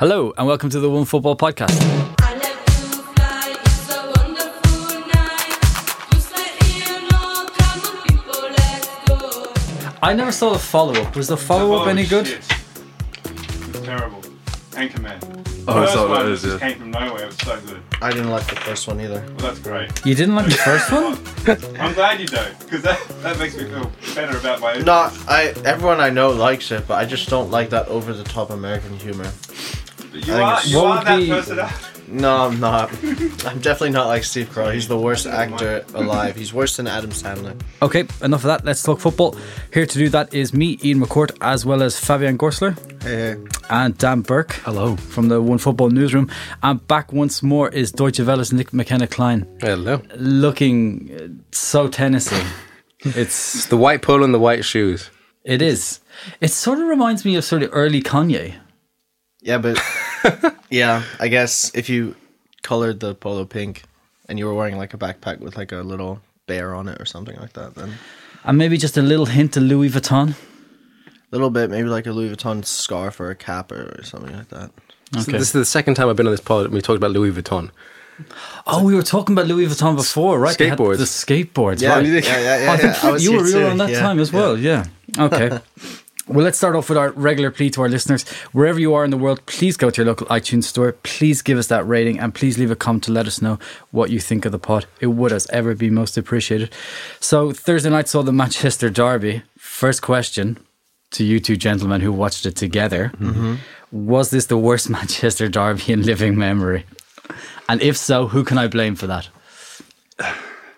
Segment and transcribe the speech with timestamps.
[0.00, 1.70] Hello, and welcome to the One Football Podcast.
[2.20, 6.10] I let you fly, it's a wonderful night.
[6.10, 9.52] Just let Ian know, come on people, let's go.
[10.02, 11.14] I never saw the follow up.
[11.14, 12.26] Was the follow up oh, any good?
[12.26, 12.38] Shit.
[13.24, 14.20] It's terrible.
[14.72, 15.44] Anchorman.
[15.68, 16.68] Oh, the is first that one it is, just yeah.
[16.70, 17.22] came from nowhere.
[17.22, 17.82] It was so good.
[18.02, 19.20] I didn't like the first one either.
[19.20, 20.04] Well, that's great.
[20.04, 21.18] You didn't like the first one?
[21.80, 24.84] I'm glad you don't, because that, that makes me feel better about my own.
[24.84, 28.24] No, I everyone I know likes it, but I just don't like that over the
[28.24, 29.30] top American humor.
[30.14, 31.58] You think are, you are that be- person.
[32.06, 32.90] No, I'm not.
[33.46, 34.74] I'm definitely not like Steve Carell.
[34.74, 36.36] He's the worst actor alive.
[36.36, 37.58] He's worse than Adam Sandler.
[37.80, 38.64] Okay, enough of that.
[38.64, 39.34] Let's talk football.
[39.72, 43.36] Here to do that is me, Ian McCourt, as well as Fabian Gorsler Hey,
[43.70, 44.52] and Dan Burke.
[44.64, 44.96] Hello.
[44.96, 46.30] From the One Football Newsroom.
[46.62, 50.02] And back once more is Deutsche Welle's Nick McKenna Klein, Hello.
[50.16, 52.36] looking uh, so Tennessee.
[53.00, 53.16] It's
[53.54, 55.10] It's the white polo and the white shoes.
[55.42, 56.00] it is.
[56.42, 58.56] It sort of reminds me of sort of early Kanye.
[59.40, 59.78] yeah, but
[60.70, 62.14] yeah, I guess if you
[62.62, 63.82] colored the polo pink
[64.28, 67.04] and you were wearing like a backpack with like a little bear on it or
[67.04, 67.94] something like that, then
[68.44, 70.30] And maybe just a little hint of Louis Vuitton.
[71.06, 74.48] a little bit, maybe like a Louis Vuitton scarf or a cap or something like
[74.48, 74.70] that.
[75.14, 75.32] So Okay.
[75.32, 77.30] This is the second time I've been on this pod and we talked about Louis
[77.32, 77.70] Vuitton.
[78.66, 80.56] Oh, we were talking about Louis Vuitton before, right?
[80.56, 80.98] They Skateboards.
[80.98, 82.06] The skateboards, Yeah, right?
[82.06, 82.70] yeah, yeah, yeah.
[82.70, 84.38] Oh, I think I was you were real too, on that yeah, time as yeah.
[84.40, 84.56] well.
[84.58, 84.84] Yeah.
[85.18, 85.58] Okay.
[86.26, 88.26] well, let's start off with our regular plea to our listeners.
[88.52, 90.92] Wherever you are in the world, please go to your local iTunes store.
[91.02, 93.58] Please give us that rating and please leave a comment to let us know
[93.90, 94.86] what you think of the pod.
[95.00, 96.72] It would, as ever, be most appreciated.
[97.20, 99.42] So, Thursday night saw the Manchester Derby.
[99.58, 100.58] First question
[101.10, 103.54] to you two gentlemen who watched it together mm-hmm.
[103.94, 106.84] Was this the worst Manchester Derby in living memory?
[107.68, 109.28] And if so, who can I blame for that?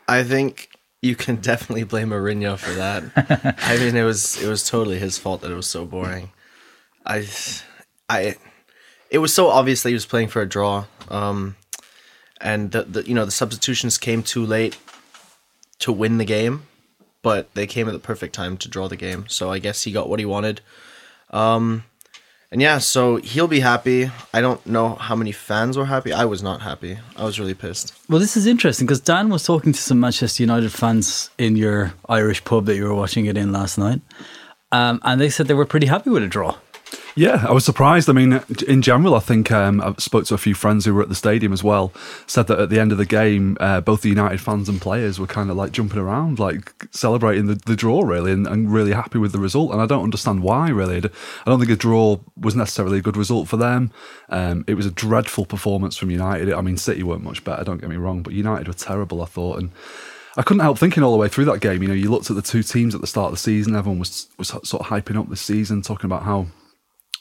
[0.06, 3.56] I think you can definitely blame Mourinho for that.
[3.62, 6.30] I mean, it was it was totally his fault that it was so boring.
[7.05, 7.27] I,
[8.08, 8.34] I,
[9.11, 11.56] it was so obvious that he was playing for a draw, um,
[12.41, 14.78] and the, the you know the substitutions came too late
[15.78, 16.64] to win the game,
[17.22, 19.26] but they came at the perfect time to draw the game.
[19.28, 20.60] So I guess he got what he wanted.
[21.31, 21.84] Um,
[22.53, 24.11] and yeah, so he'll be happy.
[24.33, 26.12] I don't know how many fans were happy.
[26.12, 26.99] I was not happy.
[27.17, 27.93] I was really pissed.
[28.09, 31.95] Well, this is interesting because Dan was talking to some Manchester United fans in your
[32.09, 34.01] Irish pub that you were watching it in last night,
[34.73, 36.57] um, and they said they were pretty happy with a draw.
[37.19, 38.10] Yeah, I was surprised.
[38.10, 41.00] I mean, in general, I think um, I spoke to a few friends who were
[41.00, 41.91] at the stadium as well.
[42.27, 45.19] Said that at the end of the game, uh, both the United fans and players
[45.19, 48.93] were kind of like jumping around, like celebrating the, the draw, really, and, and really
[48.93, 49.72] happy with the result.
[49.72, 50.99] And I don't understand why, really.
[50.99, 51.10] I
[51.47, 53.93] don't think a draw was necessarily a good result for them.
[54.28, 56.53] Um, it was a dreadful performance from United.
[56.53, 59.27] I mean, City weren't much better, don't get me wrong, but United were terrible, I
[59.27, 59.59] thought.
[59.59, 59.71] And
[60.37, 61.81] I couldn't help thinking all the way through that game.
[61.81, 63.75] You know, you looked at the two teams at the start of the season.
[63.75, 66.48] Everyone was was sort of hyping up this season, talking about how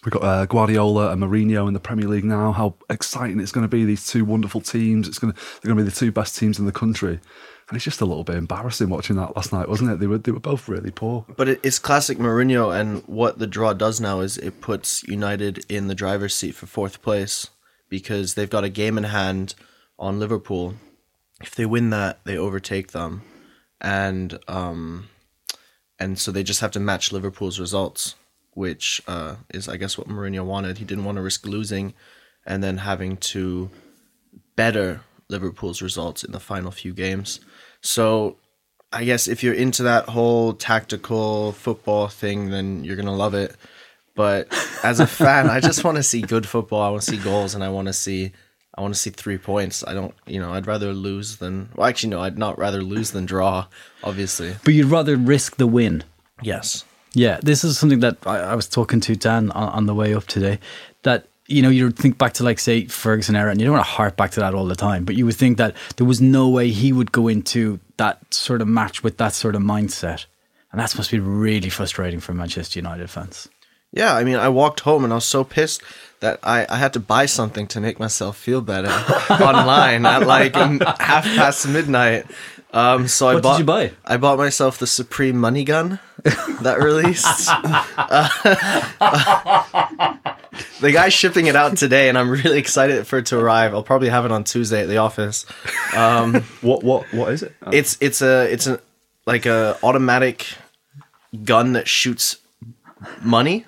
[0.06, 2.52] we've got uh, Guardiola and Mourinho in the Premier League now.
[2.52, 3.84] How exciting it's going to be!
[3.86, 5.08] These two wonderful teams.
[5.08, 7.20] It's going to they're going to be the two best teams in the country.
[7.68, 10.00] And it's just a little bit embarrassing watching that last night, wasn't it?
[10.00, 11.26] They were they were both really poor.
[11.36, 15.88] But it's classic Mourinho, and what the draw does now is it puts United in
[15.88, 17.50] the driver's seat for fourth place
[17.90, 19.56] because they've got a game in hand
[19.98, 20.76] on Liverpool.
[21.42, 23.24] If they win that, they overtake them,
[23.82, 25.10] and um,
[25.98, 28.14] and so they just have to match Liverpool's results,
[28.56, 30.80] which uh, is I guess what Mourinho wanted.
[30.80, 31.94] He didn't want to risk losing,
[32.46, 33.70] and then having to
[34.56, 37.40] better Liverpool's results in the final few games.
[37.82, 38.38] So
[38.92, 43.56] I guess if you're into that whole tactical football thing, then you're gonna love it.
[44.16, 44.48] But
[44.84, 46.82] as a fan, I just want to see good football.
[46.82, 48.32] I want to see goals, and I want to see
[48.78, 49.84] I want to see three points.
[49.88, 53.12] I don't, you know, I'd rather lose than well, actually, no, I'd not rather lose
[53.12, 53.68] than draw.
[54.04, 56.04] Obviously, But you'd rather risk the win.
[56.42, 56.84] yes.
[57.16, 60.14] Yeah, this is something that I, I was talking to Dan on, on the way
[60.14, 60.60] up today.
[61.04, 63.86] That you know, you think back to like say Ferguson era, and you don't want
[63.86, 66.20] to harp back to that all the time, but you would think that there was
[66.20, 70.26] no way he would go into that sort of match with that sort of mindset,
[70.72, 73.48] and that must be really frustrating for Manchester United fans.
[73.92, 75.82] Yeah, I mean, I walked home and I was so pissed
[76.20, 78.90] that I, I had to buy something to make myself feel better
[79.42, 82.26] online at like half past midnight.
[82.76, 83.60] Um, so I What did bought.
[83.60, 83.92] you buy?
[84.06, 85.98] I bought myself the Supreme Money Gun
[86.62, 87.48] that released.
[87.50, 88.28] Uh,
[90.82, 93.74] the guy's shipping it out today, and I'm really excited for it to arrive.
[93.74, 95.46] I'll probably have it on Tuesday at the office.
[95.96, 97.54] Um, What what what is it?
[97.72, 98.80] it's it's a it's a
[99.26, 100.46] like a automatic
[101.44, 102.38] gun that shoots
[103.22, 103.66] money.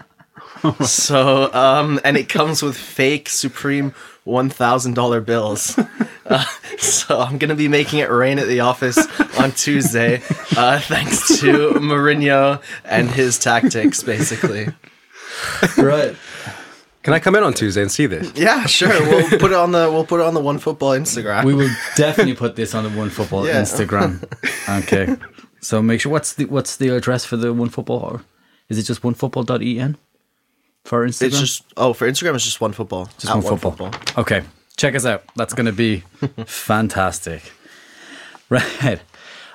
[0.83, 3.94] so um and it comes with fake supreme
[4.27, 5.77] one thousand dollar bills.
[6.29, 6.44] Uh,
[6.77, 8.97] so I'm gonna be making it rain at the office
[9.39, 10.21] on Tuesday,
[10.57, 14.68] uh, thanks to Mourinho and his tactics, basically.
[15.77, 16.18] Right.
[17.03, 18.29] Can I come in on Tuesday and see this?
[18.35, 18.89] Yeah, sure.
[18.89, 21.45] We'll put it on the we'll put it on the One Football Instagram.
[21.45, 23.62] We will definitely put this on the One Football Yeah.
[23.62, 24.21] Instagram.
[24.83, 25.15] Okay.
[25.62, 28.19] So make sure what's the what's the address for the One Football?
[28.68, 29.95] Is it just onefootball.en
[30.88, 31.28] for Instagram?
[31.28, 33.06] it's just oh for Instagram it's just One Football.
[33.19, 33.92] Just At one football.
[34.18, 34.42] Okay,
[34.78, 35.24] check us out.
[35.36, 36.04] That's going to be
[36.45, 37.42] fantastic.
[38.50, 39.00] Right.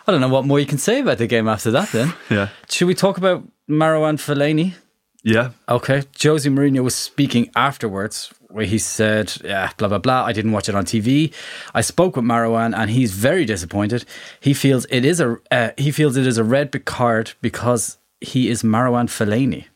[0.06, 1.88] I don't know what more you can say about the game after that.
[1.93, 2.49] Then Yeah.
[2.69, 4.75] should we talk about Marwan Fellaini?
[5.23, 5.50] Yeah.
[5.69, 6.00] Okay.
[6.19, 10.25] José Mourinho was speaking afterwards where he said, yeah, blah, blah, blah.
[10.25, 11.32] I didn't watch it on TV.
[11.73, 14.05] I spoke with Marwan and he's very disappointed.
[14.40, 18.50] He feels it is a, uh, he feels it is a red card because he
[18.50, 19.67] is Marwan Fellaini.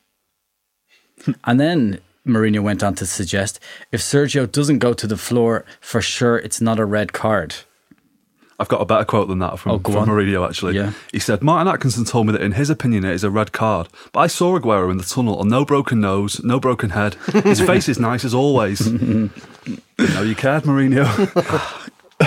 [1.44, 3.60] and then Mourinho went on to suggest
[3.92, 7.54] if Sergio doesn't go to the floor, for sure it's not a red card.
[8.58, 10.08] I've got a better quote than that from, Oh, from.
[10.08, 10.76] Mourinho, actually.
[10.76, 10.92] Yeah.
[11.12, 13.88] He said, Martin Atkinson told me that in his opinion it is a red card,
[14.12, 17.16] but I saw Aguero in the tunnel on no broken nose, no broken head.
[17.44, 18.78] His face is nice as always.
[18.80, 19.32] Didn't
[19.98, 21.04] know you cared, Mourinho.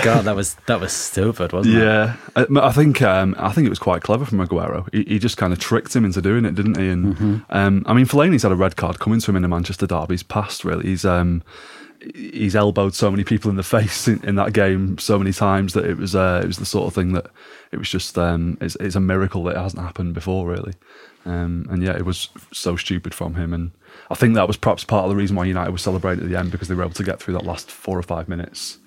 [0.04, 1.78] God, that was that was stupid, wasn't it?
[1.80, 2.16] yeah.
[2.36, 4.88] I, I think um, I think it was quite clever from Aguero.
[4.92, 6.88] He, he just kind of tricked him into doing it, didn't he?
[6.88, 7.36] And Mm-hmm.
[7.50, 10.22] um, I mean, Fellaini's had a red card coming to him in the Manchester derby's
[10.22, 10.86] past, really.
[10.86, 11.04] He's.
[11.04, 11.42] Um,
[12.14, 15.74] He's elbowed so many people in the face in, in that game so many times
[15.74, 17.26] that it was uh, it was the sort of thing that
[17.72, 20.72] it was just um, it's, it's a miracle that it hasn't happened before really,
[21.26, 23.72] um, and yeah, it was so stupid from him, and
[24.10, 26.38] I think that was perhaps part of the reason why United was celebrating at the
[26.38, 28.78] end because they were able to get through that last four or five minutes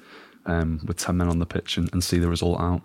[0.45, 2.81] um, with ten men on the pitch and, and see the result out.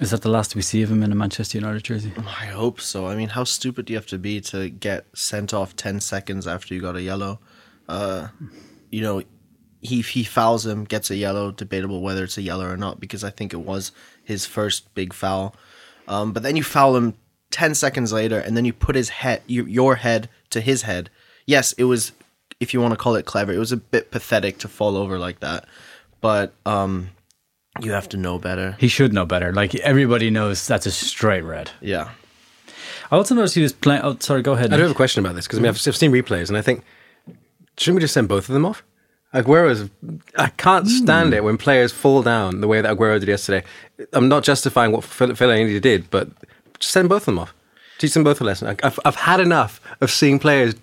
[0.00, 2.12] Is that the last we see of him in a Manchester United jersey?
[2.18, 3.06] I hope so.
[3.06, 6.46] I mean, how stupid do you have to be to get sent off ten seconds
[6.46, 7.40] after you got a yellow?
[7.88, 8.28] Uh,
[8.90, 9.22] you know,
[9.80, 11.50] he he fouls him, gets a yellow.
[11.50, 13.92] Debatable whether it's a yellow or not because I think it was
[14.22, 15.56] his first big foul.
[16.06, 17.14] Um, but then you foul him
[17.50, 21.08] ten seconds later, and then you put his head, your, your head, to his head.
[21.46, 22.12] Yes, it was,
[22.58, 25.18] if you want to call it clever, it was a bit pathetic to fall over
[25.18, 25.66] like that.
[26.24, 27.10] But um,
[27.82, 28.76] you have to know better.
[28.80, 29.52] He should know better.
[29.52, 31.70] Like everybody knows that's a straight red.
[31.82, 32.08] Yeah.
[33.10, 34.00] I also noticed he was playing.
[34.02, 34.72] Oh, sorry, go ahead.
[34.72, 36.56] I do have a question about this because I mean, I've, I've seen replays and
[36.56, 36.82] I think
[37.76, 38.82] shouldn't we just send both of them off?
[39.34, 39.90] Aguero's.
[40.38, 43.62] I can't stand it when players fall down the way that Aguero did yesterday.
[44.14, 46.30] I'm not justifying what Phil- Fellaini did, but
[46.78, 47.52] just send both of them off.
[47.98, 48.68] Teach them both a lesson.
[48.68, 50.74] I- I've, I've had enough of seeing players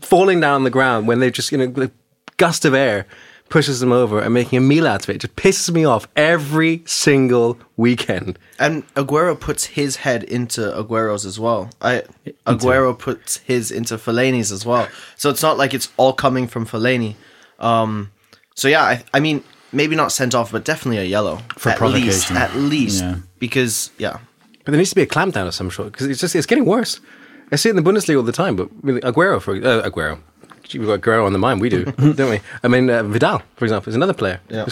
[0.00, 1.90] falling down on the ground when they're just you know a
[2.38, 3.06] gust of air
[3.50, 5.16] pushes them over and making a meal out of it.
[5.16, 8.38] It just pisses me off every single weekend.
[8.58, 11.68] And Aguero puts his head into Aguero's as well.
[11.82, 12.04] I
[12.46, 14.88] Aguero puts his into Fellaini's as well.
[15.16, 17.16] So it's not like it's all coming from Fellaini.
[17.58, 18.10] Um,
[18.54, 19.42] so yeah, I, I mean,
[19.72, 22.28] maybe not sent off, but definitely a yellow For at least.
[22.28, 22.36] provocation.
[22.36, 23.16] At least Yeah.
[23.38, 24.18] because yeah,
[24.64, 26.64] But there needs to be a clampdown of some sort because it's just it's getting
[26.66, 27.00] worse.
[27.52, 28.54] I see it in the Bundesliga all the time.
[28.54, 30.20] But really, Aguero for uh, Aguero,
[30.70, 31.60] Gee, we've got Aguero on the mind.
[31.60, 31.84] We do,
[32.14, 32.40] don't we?
[32.62, 34.40] I mean, uh, Vidal, for example, is another player.
[34.48, 34.66] Yeah.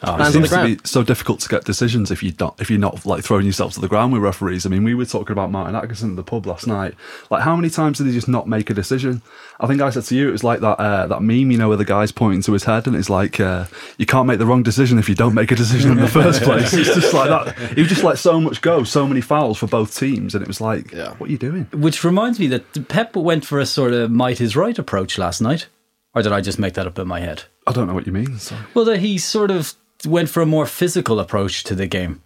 [0.00, 2.22] Just Oh, it lands on the seems to be so difficult to get decisions if
[2.22, 4.64] you don't, if you're not like throwing yourself to the ground with referees.
[4.64, 6.94] I mean, we were talking about Martin Atkinson at the pub last night.
[7.30, 9.20] Like, how many times did he just not make a decision?
[9.60, 11.68] I think I said to you, it was like that uh, that meme, you know,
[11.68, 13.66] where the guy's pointing to his head, and it's like uh,
[13.98, 16.42] you can't make the wrong decision if you don't make a decision in the first
[16.44, 16.72] place.
[16.72, 17.76] It's just like that.
[17.76, 20.60] He just let so much go, so many fouls for both teams, and it was
[20.62, 21.14] like, Yeah.
[21.18, 21.66] what are you doing?
[21.74, 25.42] Which reminds me that Pep went for a sort of might is right approach last
[25.42, 25.66] night.
[26.12, 27.44] Or did I just make that up in my head?
[27.68, 28.38] I don't know what you mean.
[28.38, 28.56] So.
[28.74, 29.74] Well, that he sort of
[30.06, 32.22] went for a more physical approach to the game.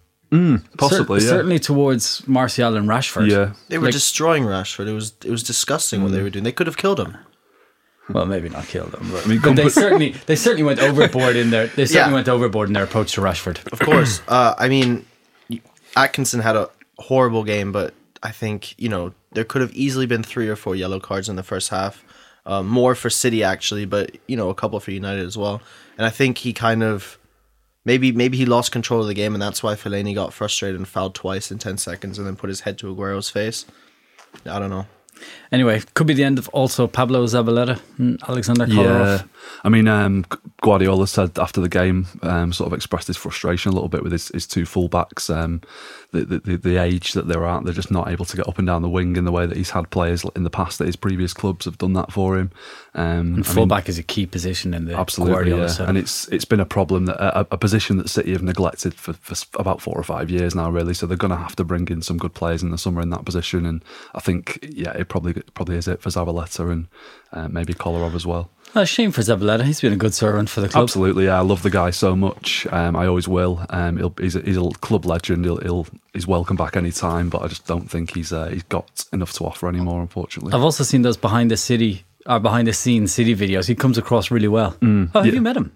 [0.77, 1.31] Possibly, Cer- yeah.
[1.31, 3.29] Certainly towards Martial and Rashford.
[3.31, 3.53] Yeah.
[3.69, 4.87] they were Like- destroying Rashford.
[4.87, 6.43] It was it was disgusting what they were doing.
[6.43, 7.15] They could have killed him.
[8.09, 11.51] Well, maybe not killed them, but, mean, but they certainly they certainly went overboard in
[11.51, 12.13] their they certainly Yeah.
[12.13, 13.65] went overboard in their approach to Rashford.
[13.71, 14.21] Of course.
[14.27, 15.05] uh, I mean,
[15.95, 20.23] Atkinson had a horrible game, but I think you know there could have easily been
[20.23, 22.03] three or four yellow cards in the first half.
[22.45, 25.61] Uh, more for City actually, but you know a couple for United as well.
[25.97, 27.17] And I think he kind of
[27.85, 30.87] maybe maybe he lost control of the game, and that's why Fellaini got frustrated and
[30.87, 33.65] fouled twice in ten seconds, and then put his head to Aguero's face.
[34.45, 34.87] I don't know.
[35.51, 39.19] Anyway, could be the end of also Pablo Zabaleta and Alexander Kolarov.
[39.19, 39.23] Yeah,
[39.63, 40.25] I mean, um,
[40.65, 44.11] Guardiola said after the game, um, sort of expressed his frustration a little bit with
[44.11, 45.29] his, his two fullbacks.
[45.29, 45.61] Um,
[46.09, 48.65] the, the, the, age that they're at, they're just not able to get up and
[48.65, 50.95] down the wing in the way that he's had players in the past that his
[50.95, 52.49] previous clubs have done that for him.
[52.95, 55.67] Um, I mean, And fullback is a key position in the Absolutely, Guardiola yeah.
[55.67, 55.89] setup.
[55.89, 59.13] and it's it's been a problem that a, a position that City have neglected for,
[59.13, 60.95] for about four or five years now, really.
[60.95, 63.11] So they're going to have to bring in some good players in the summer in
[63.11, 66.87] that position, and I think yeah, it probably probably is it for Zabaleta and
[67.31, 68.49] uh, maybe Kolarov as well.
[68.83, 69.63] A shame for Zabaleta.
[69.63, 70.83] He's been a good servant for the club.
[70.83, 71.37] Absolutely, yeah.
[71.37, 72.67] I love the guy so much.
[72.71, 73.65] Um, I always will.
[73.69, 75.45] Um, he'll, he's, a, he's a club legend.
[75.45, 77.29] He'll, he'll he's welcome back any time.
[77.29, 80.53] But I just don't think he's uh, he's got enough to offer anymore, unfortunately.
[80.53, 83.99] I've also seen those behind the City our behind the scenes city videos, he comes
[83.99, 84.75] across really well.
[84.81, 85.31] oh, have Mm, yeah.
[85.31, 85.71] you met him?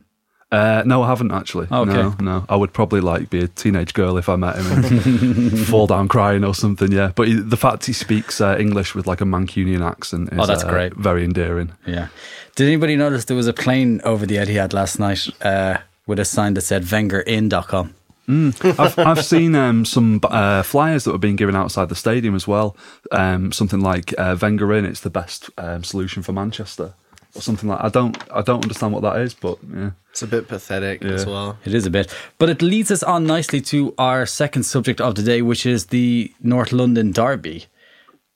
[0.51, 1.67] Uh, no, I haven't actually.
[1.71, 1.91] Okay.
[1.93, 2.45] No, no.
[2.49, 6.07] I would probably like be a teenage girl if I met him and fall down
[6.07, 6.91] crying or something.
[6.91, 10.39] Yeah, but he, the fact he speaks uh, English with like a Mancunian accent is
[10.39, 10.93] Oh, that's uh, great.
[10.95, 11.73] very endearing.
[11.85, 12.07] Yeah.
[12.55, 15.77] Did anybody notice there was a plane over the Etihad last night uh,
[16.07, 17.93] with a sign that said VengerIn.com?
[18.31, 22.47] I've, I've seen um, some uh, flyers that were being given outside the stadium as
[22.47, 22.77] well.
[23.11, 26.93] Um, something like uh, Wenger in, it's the best um, solution for Manchester,
[27.35, 27.81] or something like.
[27.81, 29.91] I don't, I don't understand what that is, but yeah.
[30.11, 31.57] It's a bit pathetic as well.
[31.65, 32.13] It is a bit.
[32.39, 35.87] But it leads us on nicely to our second subject of the day, which is
[35.87, 37.67] the North London Derby.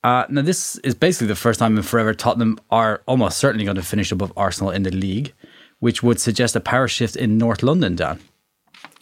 [0.04, 3.76] Uh, now, this is basically the first time in forever Tottenham are almost certainly going
[3.76, 5.32] to finish above Arsenal in the league,
[5.80, 8.20] which would suggest a power shift in North London, Dan.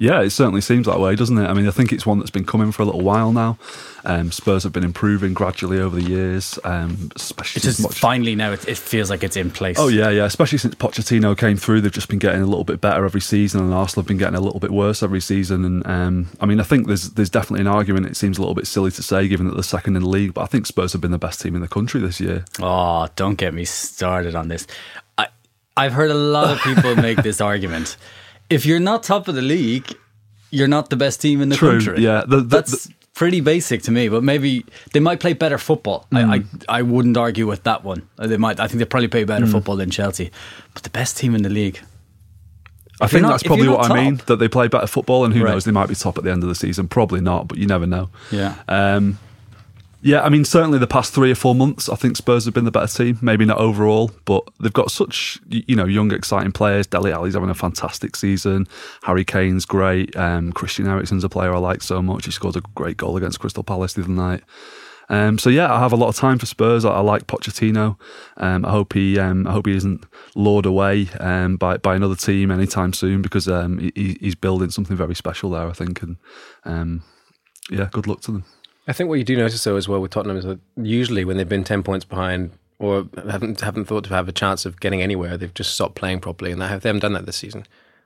[0.03, 1.47] Yeah, it certainly seems that way, doesn't it?
[1.47, 3.57] I mean, I think it's one that's been coming for a little while now.
[4.05, 8.35] Um, Spurs have been improving gradually over the years, um, especially It's just Poch- finally
[8.35, 9.77] now it, it feels like it's in place.
[9.79, 10.25] Oh yeah, yeah.
[10.25, 13.61] Especially since Pochettino came through, they've just been getting a little bit better every season,
[13.61, 15.65] and Arsenal have been getting a little bit worse every season.
[15.65, 18.07] And um, I mean, I think there's there's definitely an argument.
[18.07, 20.35] It seems a little bit silly to say, given that they're second in the league,
[20.35, 22.45] but I think Spurs have been the best team in the country this year.
[22.61, 24.67] Oh, don't get me started on this.
[25.17, 25.29] I,
[25.77, 27.97] I've heard a lot of people make this argument.
[28.53, 29.87] If you're not top of the league,
[30.51, 32.03] you're not the best team in the True, country.
[32.03, 32.25] yeah.
[32.27, 36.07] The- the- That's pretty basic to me, but maybe they might play better football.
[36.13, 38.09] I, I, I wouldn't argue with that one.
[38.19, 38.59] Uh, They might.
[38.61, 40.31] I think they probably play better football than Chelsea,
[40.75, 41.81] but the best team in the league.
[43.01, 44.21] I think not- that's probably what not I mean.
[44.27, 45.53] That they play better football, and who Right.
[45.53, 46.89] knows, they might be top at the end of the season.
[46.89, 48.11] Probably not, but you never know.
[48.31, 48.55] Yeah.
[48.69, 49.19] Um,
[50.03, 52.65] yeah, I mean, certainly the past three or four months, I think Spurs have been
[52.65, 53.19] the better team.
[53.23, 56.87] Maybe not overall, but they've got such you know young, exciting players.
[56.87, 58.67] Dele Ali's having a fantastic season.
[59.05, 60.15] Harry Kane's great.
[60.17, 62.25] Um, Christian Eriksen's a player I like so much.
[62.25, 64.43] He scored a great goal against Crystal Palace the other night.
[65.09, 66.85] Um, so yeah, I have a lot of time for Spurs.
[66.85, 67.99] I, I like Pochettino.
[68.39, 72.17] Um, I hope he, um, I hope he isn't lured away um, by by another
[72.17, 75.69] team anytime soon because um, he- he, he's building something very special there.
[75.69, 76.17] I think, and
[76.65, 77.03] um,
[77.71, 78.45] yeah, good luck to them.
[78.87, 81.37] I think what you do notice though as well with Tottenham is that usually when
[81.37, 85.01] they've been ten points behind or haven't haven't thought to have a chance of getting
[85.01, 87.65] anywhere, they've just stopped playing properly, and they, have, they haven't done that this season.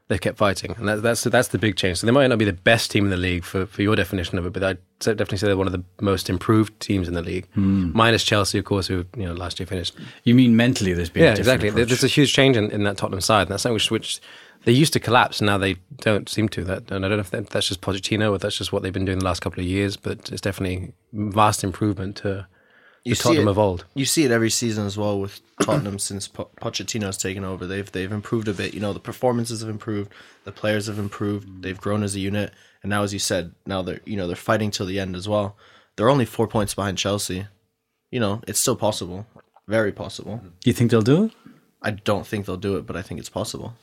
[0.09, 1.99] They've kept fighting, and that, that's that's the big change.
[1.99, 4.39] So they might not be the best team in the league for, for your definition
[4.39, 7.23] of it, but I'd definitely say they're one of the most improved teams in the
[7.23, 7.91] league, hmm.
[7.93, 9.97] minus Chelsea, of course, who you know last year finished.
[10.23, 10.93] You mean mentally?
[10.93, 11.71] There's been Yeah, exactly.
[11.71, 11.89] Approach.
[11.89, 14.21] There's a huge change in, in that Tottenham side, and that's something which, which
[14.67, 16.63] they used to collapse, and now they don't seem to.
[16.65, 18.93] That and I don't know if that, that's just Pochettino or that's just what they've
[18.93, 22.47] been doing the last couple of years, but it's definitely vast improvement to
[23.05, 23.85] You the see Tottenham it- of old.
[23.95, 27.67] You see it every season as well with Tottenham since po- Pochettino's taken over.
[27.67, 28.75] They've they've improved a bit.
[28.75, 30.13] You know, the performances have improved,
[30.45, 31.63] the players have improved.
[31.63, 34.37] They've grown as a unit, and now, as you said, now they're you know they're
[34.37, 35.57] fighting till the end as well.
[35.97, 37.47] They're only four points behind Chelsea.
[38.11, 39.27] You know, it's still possible,
[39.69, 40.41] very possible.
[40.65, 41.33] you think they'll do it?
[41.83, 43.75] I don't think they'll do it, but I think it's possible.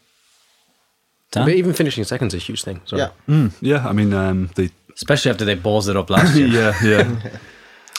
[1.33, 1.45] Dan?
[1.45, 2.81] But even finishing second is a huge thing.
[2.85, 6.47] So Yeah, Yeah, I mean, um, the Especially after they balls it up last year.
[6.47, 7.37] yeah, yeah.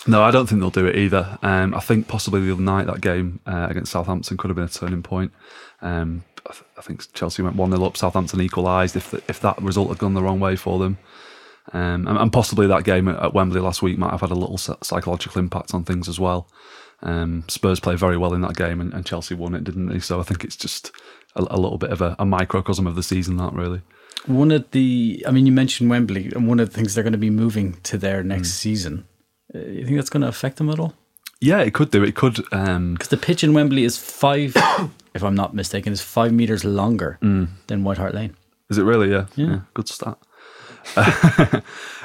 [0.07, 1.39] No, I don't think they'll do it either.
[1.43, 4.67] Um, I think possibly the other night that game uh, against Southampton could have been
[4.67, 5.33] a turning point.
[5.81, 7.97] Um, I, th- I think Chelsea went one 0 up.
[7.97, 8.97] Southampton equalised.
[8.97, 10.99] If the, if that result had gone the wrong way for them,
[11.73, 14.35] um, and, and possibly that game at, at Wembley last week might have had a
[14.35, 16.49] little psychological impact on things as well.
[17.03, 20.01] Um, Spurs played very well in that game, and, and Chelsea won it, didn't they?
[20.01, 20.93] So I think it's just
[21.37, 23.37] a, a little bit of a, a microcosm of the season.
[23.37, 23.83] That really.
[24.27, 27.13] One of the, I mean, you mentioned Wembley, and one of the things they're going
[27.13, 29.07] to be moving to there next season.
[29.55, 30.95] Uh, you think that's going to affect them at all?
[31.41, 32.03] Yeah, it could do.
[32.03, 32.43] It could.
[32.51, 34.55] Um, Because the pitch in Wembley is five,
[35.15, 38.35] if I'm not mistaken, is five meters longer than White Hart Lane.
[38.71, 39.11] Is it really?
[39.11, 39.27] Yeah.
[39.37, 39.61] Yeah.
[39.75, 40.17] good stat.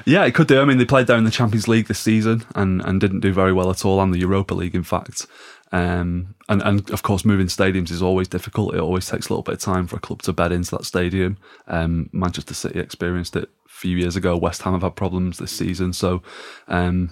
[0.05, 0.61] yeah, it could do.
[0.61, 3.31] I mean, they played down in the Champions League this season and, and didn't do
[3.33, 5.25] very well at all, and the Europa League, in fact.
[5.71, 8.73] Um, and, and of course, moving stadiums is always difficult.
[8.73, 10.85] It always takes a little bit of time for a club to bed into that
[10.85, 11.37] stadium.
[11.67, 14.35] Um, Manchester City experienced it a few years ago.
[14.35, 16.23] West Ham have had problems this season, so
[16.67, 17.11] um,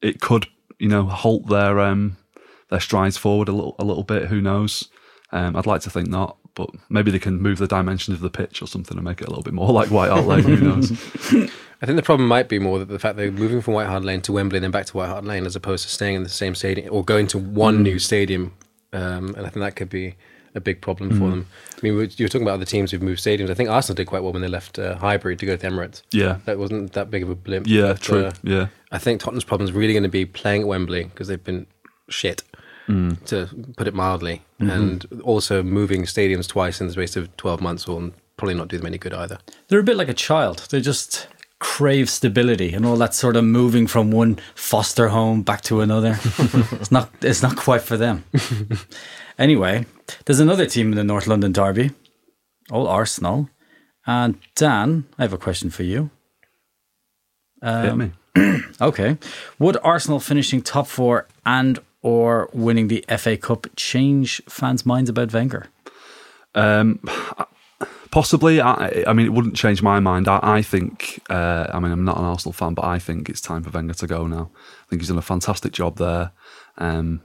[0.00, 0.46] it could,
[0.78, 2.16] you know, halt their um,
[2.70, 4.28] their strides forward a little a little bit.
[4.28, 4.88] Who knows?
[5.32, 8.30] Um, I'd like to think not, but maybe they can move the dimensions of the
[8.30, 10.44] pitch or something and make it a little bit more like White Hart Lane.
[10.44, 11.50] Who knows?
[11.82, 14.04] I think the problem might be more that the fact they're moving from White Hart
[14.04, 16.22] Lane to Wembley and then back to White Hart Lane as opposed to staying in
[16.22, 18.52] the same stadium or going to one new stadium.
[18.92, 20.16] Um, and I think that could be
[20.54, 21.46] a big problem for them.
[21.76, 23.50] I mean, you were talking about other teams who've moved stadiums.
[23.50, 26.02] I think Arsenal did quite well when they left uh, Highbury to go to Emirates.
[26.10, 26.38] Yeah.
[26.44, 27.66] That wasn't that big of a blimp.
[27.68, 28.24] Yeah, But, true.
[28.26, 28.66] uh, yeah.
[28.90, 31.66] I think Tottenham's problem is really going to be playing at Wembley because they've been
[32.08, 32.42] shit,
[32.88, 37.86] to put it mildly, and also moving stadiums twice in the space of 12 months
[37.86, 39.38] will probably not do them any good either.
[39.68, 40.66] They're a bit like a child.
[40.70, 41.28] They just
[41.60, 46.18] crave stability and all that sort of moving from one foster home back to another.
[46.72, 48.24] it's not it's not quite for them.
[49.38, 49.86] anyway,
[50.24, 51.92] there's another team in the North London Derby,
[52.70, 53.48] all Arsenal.
[54.06, 56.10] And Dan, I have a question for you.
[57.62, 58.12] Um, me.
[58.80, 59.18] Okay.
[59.58, 65.34] Would Arsenal finishing top four and or winning the FA Cup change fans' minds about
[65.34, 65.66] Wenger?
[66.54, 67.00] Um,
[68.10, 68.60] Possibly.
[68.60, 70.26] I, I mean, it wouldn't change my mind.
[70.26, 71.22] I, I think.
[71.30, 73.94] Uh, I mean, I'm not an Arsenal fan, but I think it's time for Wenger
[73.94, 74.50] to go now.
[74.54, 76.32] I think he's done a fantastic job there.
[76.78, 77.20] Um,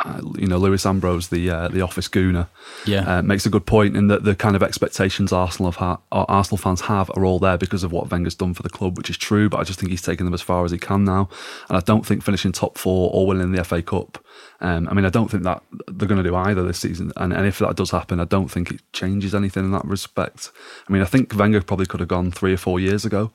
[0.00, 2.48] uh, you know, Lewis Ambrose, the uh, the office gooner,
[2.84, 3.18] Yeah.
[3.18, 6.28] uh, makes a good point in that the kind of expectations Arsenal have ha- or
[6.28, 9.08] Arsenal fans have are all there because of what Wenger's done for the club, which
[9.08, 9.48] is true.
[9.48, 11.28] But I just think he's taken them as far as he can now,
[11.68, 14.18] and I don't think finishing top four or winning the FA Cup.
[14.60, 17.32] Um, I mean, I don't think that they're going to do either this season, and,
[17.32, 20.50] and if that does happen, I don't think it changes anything in that respect.
[20.88, 23.30] I mean, I think Wenger probably could have gone three or four years ago,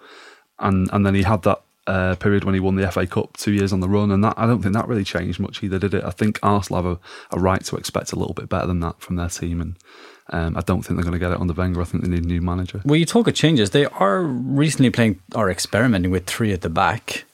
[0.60, 3.52] and and then he had that uh, period when he won the FA Cup two
[3.52, 5.94] years on the run, and that I don't think that really changed much either, did
[5.94, 6.04] it?
[6.04, 6.98] I think Arsenal have
[7.32, 9.76] a, a right to expect a little bit better than that from their team, and
[10.30, 11.82] um, I don't think they're going to get it under Wenger.
[11.82, 12.82] I think they need a new manager.
[12.86, 13.72] Well, you talk of changes.
[13.72, 17.26] They are recently playing or experimenting with three at the back,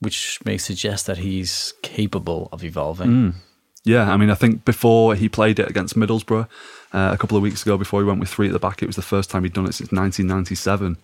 [0.00, 3.34] which may suggest that he's capable of evolving.
[3.84, 6.48] Yeah, I mean, I think before he played it against Middlesbrough
[6.92, 8.86] uh, a couple of weeks ago, before he went with three at the back, it
[8.86, 10.98] was the first time he'd done it since 1997,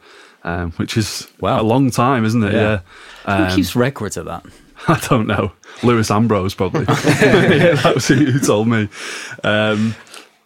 [0.45, 1.61] um, which is Wow.
[1.61, 2.53] a long time, isn't it?
[2.53, 2.81] Yeah.
[3.27, 3.49] Yeah.
[3.51, 4.45] Who keeps records of that?
[4.89, 5.53] I don't know.
[5.83, 6.83] Lewis Ambrose, probably.
[6.89, 8.89] yeah, that was who who told me.
[9.45, 9.95] Um,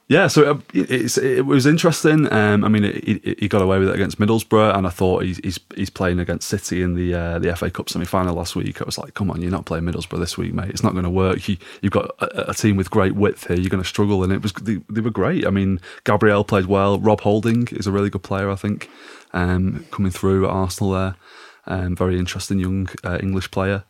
[0.08, 2.30] yeah, so uh, it, it's, it was interesting.
[2.30, 5.22] Um, I mean, he, he- he got away with it against Middlesbrough, and I thought
[5.22, 8.54] he's he's, he's playing against City in the uh, the FA Cup semi final last
[8.56, 8.82] week.
[8.82, 10.68] I was like, come on, you're not playing Middlesbrough this week, mate.
[10.70, 11.48] It's not going to work.
[11.48, 13.56] You, you've got a, a team with great width here.
[13.56, 15.46] You're going to struggle, and it was they, they were great.
[15.46, 16.98] I mean, Gabriel played well.
[16.98, 18.90] Rob Holding is a really good player, I think,
[19.32, 21.14] um, coming through at Arsenal there.
[21.66, 23.84] Um, very interesting young uh, English player.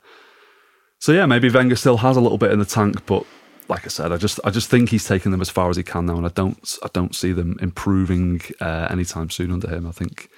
[0.99, 3.26] So yeah, maybe Wenger still has a little bit in the tank, but
[3.68, 5.82] like I said, I just I just think he's taken them as far as he
[5.82, 9.87] can now, and I don't I don't see them improving uh, anytime soon under him.
[9.87, 10.28] I think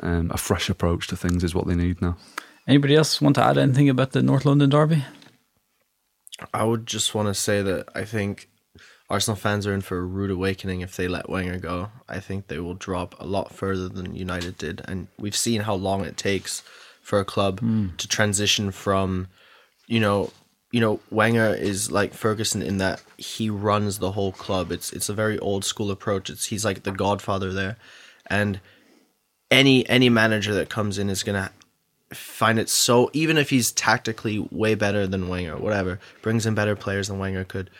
[0.00, 2.16] um, a fresh approach to things is what they need now.
[2.66, 5.04] Anybody else want to add anything about the North London Derby?
[6.52, 8.48] I would just want to say that I think
[9.10, 11.90] Arsenal fans are in for a rude awakening if they let Wenger go.
[12.08, 15.74] I think they will drop a lot further than United did, and we've seen how
[15.74, 16.62] long it takes
[17.02, 17.88] for a club hmm.
[17.98, 19.28] to transition from,
[19.86, 20.32] you know,
[20.72, 24.72] you know, Wenger is like Ferguson in that he runs the whole club.
[24.72, 26.30] It's it's a very old school approach.
[26.30, 27.76] It's he's like the godfather there,
[28.26, 28.58] and
[29.50, 31.52] any any manager that comes in is gonna
[32.12, 36.74] find it so even if he's tactically way better than Wenger, whatever, brings in better
[36.74, 37.70] players than Wenger could,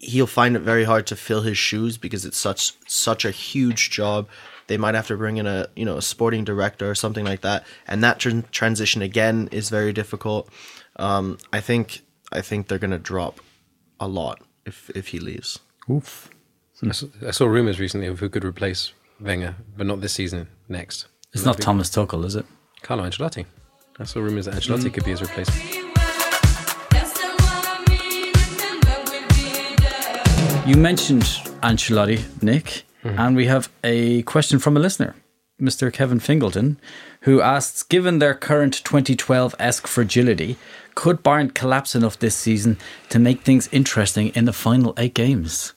[0.00, 3.90] he'll find it very hard to fill his shoes because it's such such a huge
[3.90, 4.28] job.
[4.66, 7.40] They might have to bring in a you know a sporting director or something like
[7.42, 10.48] that, and that tran transition again is very difficult.
[10.96, 13.40] Um, I think I think they're gonna drop
[14.00, 15.58] a lot if if he leaves.
[15.90, 16.30] Oof.
[16.86, 20.46] I saw, I saw rumors recently of who could replace Wenger, but not this season.
[20.68, 22.46] Next, It's not Thomas Tuchel, is it?
[22.82, 23.46] Carlo Ancelotti.
[23.98, 25.87] I saw rumors that Ancelotti could be his replacement.
[30.68, 31.22] You mentioned
[31.62, 33.18] Ancelotti, Nick, mm-hmm.
[33.18, 35.16] and we have a question from a listener,
[35.58, 35.90] Mr.
[35.90, 36.78] Kevin Fingleton,
[37.22, 40.58] who asks Given their current 2012 esque fragility,
[40.94, 42.76] could Bayern collapse enough this season
[43.08, 45.72] to make things interesting in the final eight games?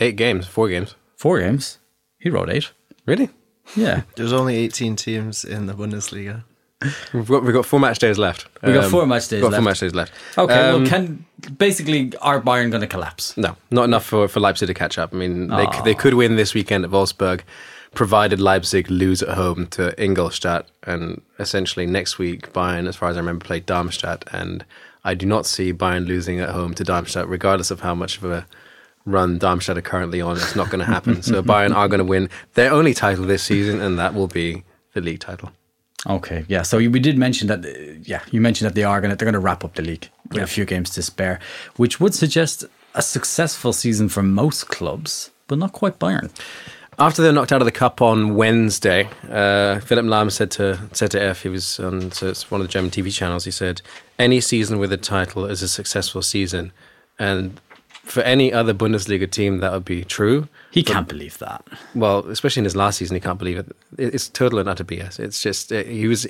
[0.00, 0.96] Eight games, four games.
[1.16, 1.78] Four games?
[2.18, 2.72] He wrote eight.
[3.06, 3.30] Really?
[3.76, 4.02] Yeah.
[4.16, 6.42] There's only 18 teams in the Bundesliga.
[7.12, 8.46] We've got we've got four match days left.
[8.62, 9.60] We got four match days got left.
[9.62, 10.12] Four match days left.
[10.38, 11.24] Okay, Um, well, can
[11.58, 13.36] basically, are Bayern going to collapse?
[13.36, 15.12] No, not enough for, for Leipzig to catch up.
[15.12, 17.40] I mean, they, c- they could win this weekend at Wolfsburg,
[17.94, 20.66] provided Leipzig lose at home to Ingolstadt.
[20.84, 24.24] And essentially, next week, Bayern, as far as I remember, play Darmstadt.
[24.32, 24.64] And
[25.04, 28.24] I do not see Bayern losing at home to Darmstadt, regardless of how much of
[28.24, 28.46] a
[29.04, 30.36] run Darmstadt are currently on.
[30.36, 31.22] It's not going to happen.
[31.22, 34.62] so Bayern are going to win their only title this season, and that will be
[34.94, 35.50] the league title.
[36.06, 36.62] Okay, yeah.
[36.62, 37.64] So we did mention that.
[38.04, 40.08] Yeah, you mentioned that they are going to they're going to wrap up the league
[40.30, 41.38] with a few games to spare,
[41.76, 46.30] which would suggest a successful season for most clubs, but not quite Bayern.
[46.98, 51.10] After they're knocked out of the cup on Wednesday, uh, Philipp Lahm said to said
[51.12, 53.44] to F, he was on so it's one of the German TV channels.
[53.44, 53.80] He said,
[54.18, 56.72] "Any season with a title is a successful season,"
[57.18, 57.60] and
[58.04, 60.48] for any other Bundesliga team, that would be true.
[60.72, 61.64] He can't believe that.
[61.94, 63.66] Well, especially in his last season, he can't believe it.
[63.96, 65.20] It- It's total and utter BS.
[65.20, 66.26] It's just uh, he was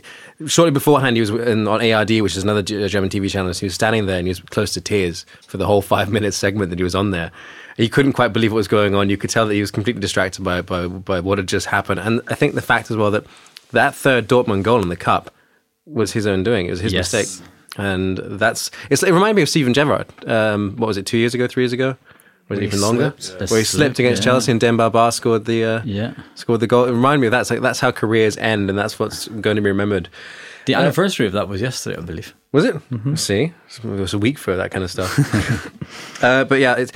[0.47, 1.17] shortly beforehand.
[1.17, 3.53] He was in, on ARD, which is another German TV channel.
[3.55, 6.11] So he was standing there and he was close to tears for the whole five
[6.17, 7.31] minute segment that he was on there.
[7.79, 9.09] He couldn't quite believe what was going on.
[9.09, 12.01] You could tell that he was completely distracted by by, by what had just happened.
[12.01, 13.25] And I think the fact as well that
[13.71, 15.31] that third Dortmund goal in the cup
[15.87, 16.67] was his own doing.
[16.67, 17.13] It was his Yes.
[17.15, 17.47] mistake.
[17.79, 20.07] And that's it's, it reminded me of Steven Gerrard.
[20.29, 21.07] Um, what was it?
[21.07, 21.97] Two years ago, three years ago, or
[22.49, 23.15] was it even longer?
[23.49, 24.33] Where he slipped against yeah.
[24.33, 26.15] Chelsea and Demba Ba scored the uh, Yeah.
[26.35, 26.85] scored the goal.
[26.85, 27.41] It reminded me of that.
[27.43, 30.09] It's like that's how careers end, and that's what's going to be remembered.
[30.67, 32.35] The anniversary of that was yesterday, I believe.
[32.53, 32.77] Was it?
[33.17, 36.23] See, it was a week for that kind of stuff.
[36.23, 36.93] uh, but yeah, it's.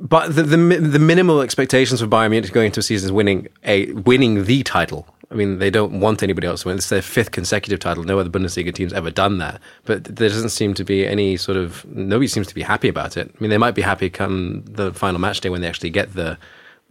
[0.00, 3.46] But the, the the minimal expectations for Bayern Munich going into a season is winning
[3.64, 5.06] a winning the title.
[5.30, 6.76] I mean, they don't want anybody else to win.
[6.76, 8.04] It's their fifth consecutive title.
[8.04, 9.60] No other Bundesliga team's ever done that.
[9.84, 13.16] But there doesn't seem to be any sort of nobody seems to be happy about
[13.16, 13.30] it.
[13.34, 16.14] I mean, they might be happy come the final match day when they actually get
[16.14, 16.38] the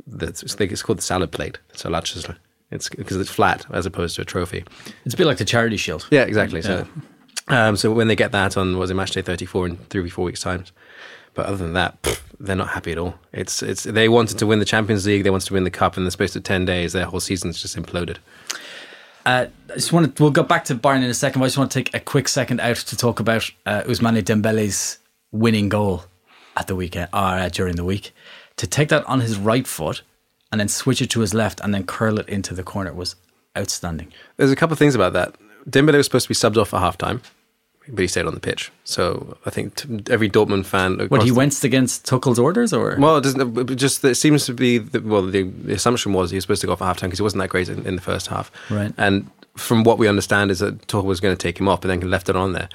[0.07, 1.59] the I think it's called the salad plate.
[1.69, 2.35] It's a Latschussel.
[2.71, 4.65] It's because it's flat as opposed to a trophy.
[5.05, 6.07] It's a bit like the charity shield.
[6.09, 6.61] Yeah, exactly.
[6.63, 6.87] So,
[7.47, 10.01] um, so when they get that on was it match day thirty four in three
[10.01, 10.71] or four weeks times,
[11.33, 13.15] but other than that, pff, they're not happy at all.
[13.31, 15.97] It's it's they wanted to win the Champions League, they wanted to win the cup
[15.97, 16.93] in the space of ten days.
[16.93, 18.17] Their whole season's just imploded.
[19.25, 20.23] Uh, I just want to.
[20.23, 21.39] We'll go back to Bayern in a second.
[21.39, 24.21] But I just want to take a quick second out to talk about uh, Ousmane
[24.21, 24.99] Dembele's
[25.31, 26.05] winning goal
[26.57, 28.13] at the weekend or uh, during the week.
[28.57, 30.03] To take that on his right foot
[30.51, 33.15] and then switch it to his left and then curl it into the corner was
[33.57, 34.13] outstanding.
[34.37, 35.35] There's a couple of things about that.
[35.67, 37.21] Dembele was supposed to be subbed off at half time,
[37.87, 38.71] but he stayed on the pitch.
[38.83, 40.99] So I think t- every Dortmund fan.
[41.07, 43.71] What he the- went against Tuchel's orders, or Well, it doesn't.
[43.71, 45.25] It just it seems to be the, well.
[45.25, 47.41] The, the assumption was he was supposed to go off at halftime because he wasn't
[47.41, 48.51] that great in, in the first half.
[48.69, 48.93] Right.
[48.97, 51.89] And from what we understand is that Tuchel was going to take him off, but
[51.89, 52.69] then left it on there.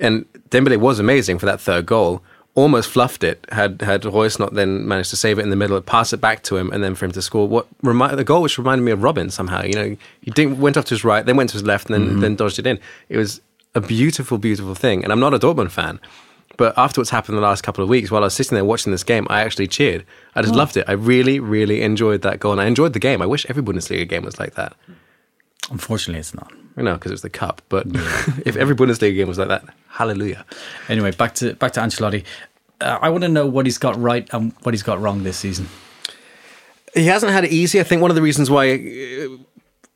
[0.00, 2.22] And Dembele was amazing for that third goal.
[2.54, 3.44] Almost fluffed it.
[3.52, 6.42] Had had Reus not then managed to save it in the middle, pass it back
[6.44, 8.90] to him, and then for him to score what remi- the goal, which reminded me
[8.90, 9.62] of Robben somehow.
[9.62, 11.94] You know, he didn't went off to his right, then went to his left, and
[11.94, 12.20] then mm-hmm.
[12.20, 12.80] then dodged it in.
[13.08, 13.40] It was
[13.74, 15.02] a beautiful, beautiful thing.
[15.02, 16.00] And I'm not a Dortmund fan,
[16.56, 18.90] but after what's happened the last couple of weeks, while I was sitting there watching
[18.90, 20.04] this game, I actually cheered.
[20.34, 20.84] I just loved it.
[20.88, 23.22] I really, really enjoyed that goal, and I enjoyed the game.
[23.22, 24.74] I wish every Bundesliga game was like that.
[25.70, 26.52] unfortunately, it's not.
[26.76, 27.86] I know because it was the cup, but
[28.46, 30.44] if every Bundesliga game was like that, hallelujah.
[30.88, 32.24] Anyway, back to back to Ancelotti.
[32.80, 35.36] Uh, I want to know what he's got right and what he's got wrong this
[35.36, 35.68] season.
[36.94, 37.80] He hasn't had it easy.
[37.80, 39.36] I think one of the reasons why uh,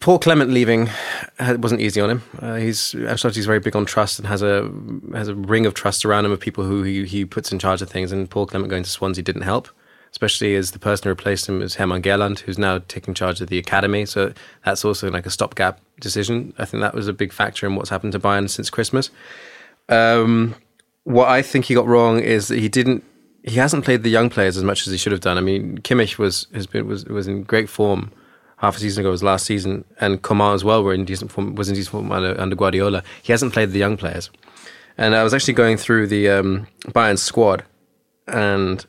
[0.02, 0.90] Paul Clement leaving
[1.38, 2.22] wasn't easy on him.
[2.40, 4.68] Uh, he's Ancelotti's very big on trust and has a
[5.14, 7.80] has a ring of trust around him of people who he, he puts in charge
[7.80, 8.10] of things.
[8.10, 9.68] And Paul Clement going to Swansea didn't help,
[10.10, 13.48] especially as the person who replaced him is Hermann Gerland, who's now taking charge of
[13.48, 14.04] the academy.
[14.04, 14.32] So
[14.64, 16.52] that's also like a stopgap decision.
[16.58, 19.08] I think that was a big factor in what's happened to Bayern since Christmas.
[19.88, 20.56] Um,
[21.04, 23.04] what I think he got wrong is that he didn't.
[23.44, 25.38] He hasn't played the young players as much as he should have done.
[25.38, 28.10] I mean, Kimmich was has been was was in great form
[28.62, 31.54] half a season ago, was last season, and Coman as well were in decent form.
[31.56, 33.02] Was in decent form under, under Guardiola.
[33.22, 34.30] He hasn't played the young players,
[34.96, 37.64] and I was actually going through the um, Bayern squad,
[38.28, 38.86] and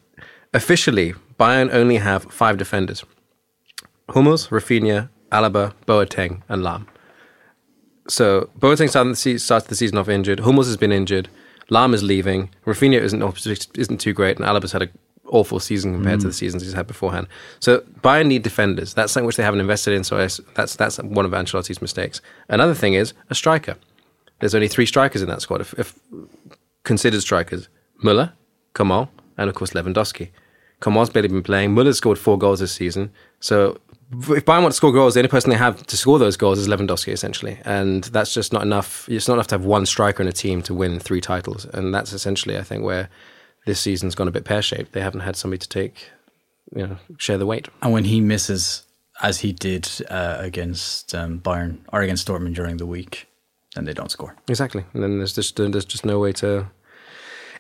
[0.54, 3.04] officially Bayern only have five defenders:
[4.10, 6.88] Hummels, Rafinha, Alaba, Boateng, and Lahm.
[8.08, 10.42] So Boateng started the, season off injured.
[10.42, 11.30] Hummels has been injured.
[11.72, 12.50] Lahm is leaving.
[12.66, 14.90] Rafinha isn't isn't too great, and Alaba's had an
[15.34, 16.38] awful season compared to the mm.
[16.38, 17.28] seasons he's had beforehand.
[17.60, 18.94] So Bayern need defenders.
[18.94, 20.04] That's something which they haven't invested in.
[20.04, 20.18] So
[20.54, 22.22] that's that's one of Ancelotti's mistakes.
[22.48, 23.76] Another thing is a striker.
[24.40, 25.62] There's only three strikers in that squad.
[25.62, 26.00] If, if
[26.84, 27.68] considered strikers,
[28.04, 28.34] Müller,
[28.74, 30.30] Coman, and of course Lewandowski.
[30.80, 31.74] Coman's barely been playing.
[31.74, 33.12] Muller's scored four goals this season.
[33.40, 33.80] So
[34.12, 36.60] if Bayern want to score goals, the only person they have to score those goals
[36.60, 37.58] is Lewandowski, essentially.
[37.66, 39.08] And that's just not enough.
[39.10, 41.66] It's not enough to have one striker in a team to win three titles.
[41.66, 43.10] And that's essentially, I think, where
[43.66, 44.94] this season's gone a bit pear shaped.
[44.94, 46.10] They haven't had somebody to take,
[46.76, 47.68] you know, share the weight.
[47.82, 48.84] And when he misses,
[49.22, 53.28] as he did uh, against um, Bayern or against Dortmund during the week,
[53.76, 54.36] then they don't score.
[54.48, 54.86] Exactly.
[54.94, 56.68] And then there's just there's just no way to.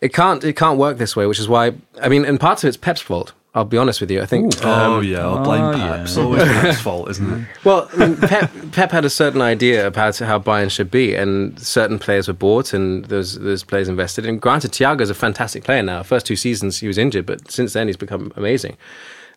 [0.01, 2.67] It can't it can't work this way, which is why I mean, and part of
[2.67, 3.33] it's Pep's fault.
[3.55, 4.21] I'll be honest with you.
[4.21, 4.53] I think.
[4.63, 5.79] oh um, yeah, I'll blame oh, Pep.
[5.79, 6.01] yeah.
[6.01, 7.47] It's always Pep's fault, isn't it?
[7.63, 11.59] Well, I mean, Pep, Pep had a certain idea about how Bayern should be, and
[11.59, 14.25] certain players were bought, and those those players invested.
[14.25, 16.01] And granted, Thiago's a fantastic player now.
[16.01, 18.75] First two seasons he was injured, but since then he's become amazing.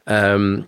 [0.07, 0.67] Um,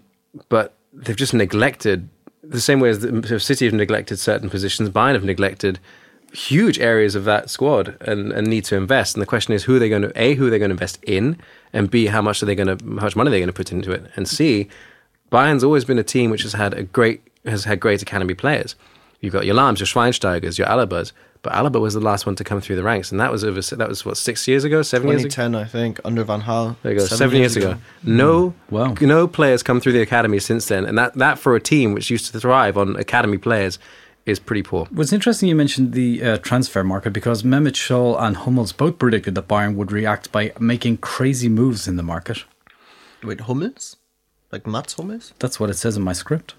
[0.51, 2.09] but they've just neglected
[2.43, 4.91] the same way as the City have neglected certain positions.
[4.91, 5.79] Bayern have neglected
[6.33, 9.15] huge areas of that squad and, and need to invest.
[9.15, 10.75] And the question is, who are they going to a who are they going to
[10.75, 11.39] invest in,
[11.73, 13.53] and b how much are they going to how much money are they going to
[13.53, 14.69] put into it, and c
[15.31, 18.75] Bayern's always been a team which has had a great has had great academy players.
[19.21, 22.45] You've got your Lahms, your Schweinsteigers, your Alabas, But Alaba was the last one to
[22.45, 23.61] come through the ranks, and that was over.
[23.77, 25.29] That was what six years ago, seven years ago.
[25.29, 26.77] 2010, I think, under Van Gaal.
[26.83, 27.77] There you go, seven, years, ago.
[28.03, 28.55] No, mm.
[28.71, 28.95] Wow.
[29.01, 32.11] no players come through the academy since then, and that that for a team which
[32.11, 33.79] used to thrive on academy players
[34.29, 34.87] is pretty poor.
[34.91, 39.35] What's interesting, you mentioned the uh, transfer market because Mehmet Scholl and Hummels both predicted
[39.35, 42.45] that Bayern would react by making crazy moves in the market.
[43.23, 43.97] Wait, Hummels?
[44.53, 45.33] Like Mats Hummels?
[45.39, 46.55] That's what it says in my script.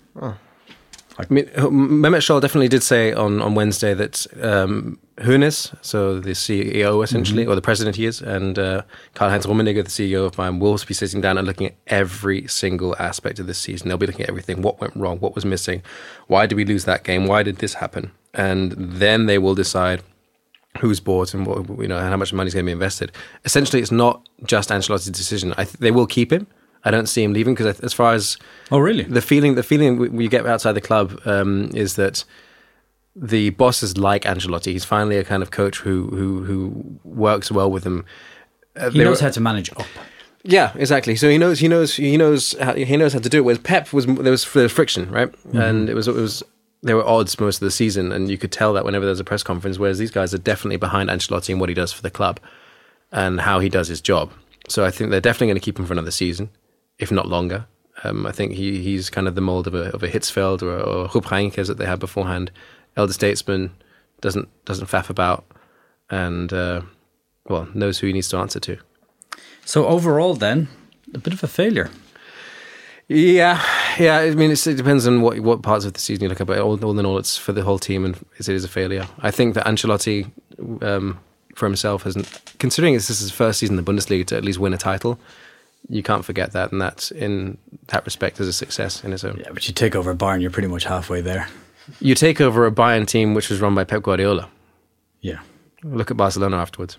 [1.20, 6.32] I mean, Mehmet Scholl definitely did say on, on Wednesday that um, Hoeneß, so the
[6.32, 8.84] CEO essentially, or the president he is, and uh,
[9.16, 12.96] Karl-Heinz Rummenigge, the CEO of Bayern, will be sitting down and looking at every single
[12.98, 13.90] aspect of this season.
[13.90, 14.62] They'll be looking at everything.
[14.62, 15.20] What went wrong?
[15.20, 15.84] What was missing?
[16.28, 17.28] Why did we lose that game?
[17.28, 18.12] Why did this happen?
[18.34, 20.02] And then they will decide
[20.80, 23.12] who's bought and what you know and how much money is going to be invested.
[23.44, 25.54] Essentially, it's not just Ancelotti's decision.
[25.58, 26.48] I th- they will keep him.
[26.86, 28.38] I don't see him leaving because as far as
[28.72, 29.04] Oh, really?
[29.04, 32.24] the feeling the feeling we- we get outside the club um, is that
[33.16, 34.72] the bosses like Ancelotti.
[34.72, 38.06] He's finally a kind of coach who who who works well with them.
[38.78, 39.84] Uh, He knows were- how to manage up.
[40.44, 41.16] yeah, exactly.
[41.16, 43.42] So he knows he knows he knows how, he knows how to do it.
[43.42, 45.34] Whereas Pep was there was there was friction, right?
[45.54, 46.44] And it was it was
[46.82, 49.26] there were odds most of the season, and you could tell that whenever there's a
[49.26, 49.78] press conference.
[49.78, 52.40] Whereas these guys are definitely behind Ancelotti and what he does for the club
[53.12, 54.32] and how he does his job.
[54.70, 56.50] So I think they're definitely going to keep him for another season,
[57.00, 57.66] if not longer.
[58.04, 60.80] Um, I think he he's kind of the mold of a of a Hitzfeld or,
[60.80, 62.52] or Jupp Heynckes that they had beforehand.
[62.96, 63.72] Elder statesman
[64.22, 65.46] doesn't doesn't faff about,
[66.10, 66.82] and uh,
[67.48, 68.78] well knows who he needs to answer to.
[69.66, 70.68] So overall, then,
[71.14, 71.90] a bit of a failure.
[73.08, 73.64] Yeah,
[73.98, 74.20] yeah.
[74.20, 76.48] I mean, it's, it depends on what what parts of the season you look at,
[76.48, 79.08] but all, all in all, it's for the whole team, and it is a failure.
[79.20, 80.32] I think that Ancelotti,
[80.82, 81.20] um,
[81.56, 84.60] for himself, hasn't considering this is his first season in the Bundesliga to at least
[84.60, 85.20] win a title.
[85.88, 89.38] You can't forget that, and that's in that respect is a success in its own.
[89.38, 91.48] Yeah, but you take over a Bayern, you're pretty much halfway there.
[92.00, 94.50] You take over a Bayern team which was run by Pep Guardiola.
[95.22, 95.40] Yeah.
[95.84, 96.98] Look at Barcelona afterwards,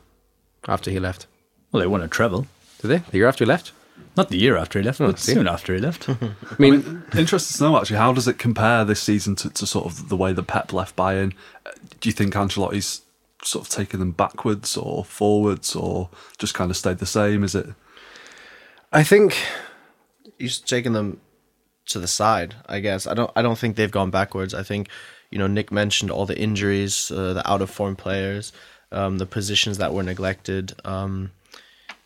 [0.67, 1.27] after he left.
[1.71, 2.47] Well, they won a treble.
[2.81, 2.99] Did they?
[2.99, 3.73] The year after he left.
[4.17, 5.35] Not the year after he left, but see.
[5.35, 6.09] soon after he left.
[6.09, 6.17] I
[6.59, 10.09] mean, Interested to know actually, how does it compare this season to, to sort of
[10.09, 11.33] the way that Pep left Bayern?
[11.65, 13.03] Uh, Do you think Ancelotti's
[13.43, 17.45] sort of taken them backwards or forwards or just kind of stayed the same?
[17.45, 17.67] Is it?
[18.93, 19.37] I think
[20.41, 21.21] He's taken them
[21.87, 23.07] to the side, I guess.
[23.07, 24.55] I don't I don't think they've gone backwards.
[24.55, 24.89] I think,
[25.31, 28.53] you know, Nick mentioned all the injuries, uh, the out of form players,
[28.91, 30.73] um, the positions that were neglected.
[30.83, 31.33] Um,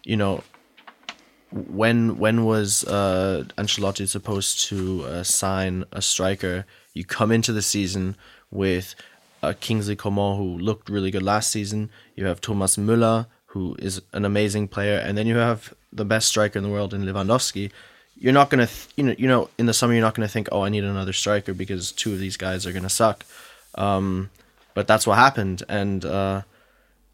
[0.02, 0.42] you know,
[1.52, 6.66] when when was uh, Ancelotti supposed to uh, sign a striker?
[6.92, 8.16] You come into the season
[8.50, 8.96] with
[9.44, 11.90] uh, Kingsley Coman, who looked really good last season.
[12.16, 16.28] You have Thomas Müller, who is an amazing player, and then you have the best
[16.28, 17.70] striker in the world in Lewandowski.
[18.16, 20.48] You're not gonna, th- you know, you know, in the summer you're not gonna think,
[20.52, 23.24] oh, I need another striker because two of these guys are gonna suck.
[23.76, 24.30] Um,
[24.74, 26.42] but that's what happened, and uh,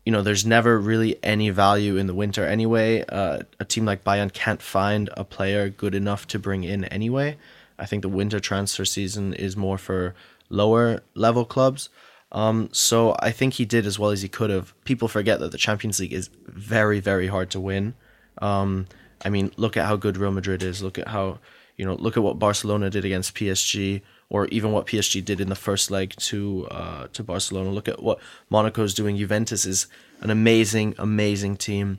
[0.05, 3.05] you know, there's never really any value in the winter anyway.
[3.09, 7.37] Uh, a team like Bayern can't find a player good enough to bring in anyway.
[7.79, 10.15] I think the winter transfer season is more for
[10.49, 11.89] lower level clubs.
[12.33, 14.73] Um, so I think he did as well as he could have.
[14.85, 17.95] People forget that the Champions League is very, very hard to win.
[18.39, 18.87] Um,
[19.25, 20.83] I mean, look at how good Real Madrid is.
[20.83, 21.39] Look at how
[21.77, 25.49] you know, look at what Barcelona did against PSG, or even what PSG did in
[25.49, 27.71] the first leg to uh, to Barcelona.
[27.71, 28.19] Look at what
[28.51, 29.17] Monaco's doing.
[29.17, 29.87] Juventus is
[30.21, 31.99] an amazing, amazing team.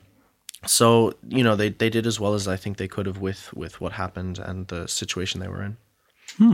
[0.68, 3.52] So you know, they they did as well as I think they could have with
[3.54, 5.78] with what happened and the situation they were in.
[6.38, 6.54] Hmm.